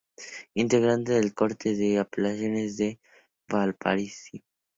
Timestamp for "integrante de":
0.55-1.21